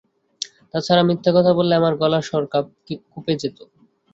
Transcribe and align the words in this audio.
তা 0.71 0.77
ছাড়া 0.85 1.03
মিথ্যা 1.09 1.31
কথা 1.37 1.51
বললে 1.57 1.73
আমার 1.75 1.93
গলার 2.01 2.23
স্বর 2.29 2.43
কোপে 3.11 3.33
যেত। 3.41 3.57